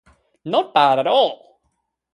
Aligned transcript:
Not 0.45 0.73
bad 0.73 0.97
at 0.97 1.05
all. 1.05 1.61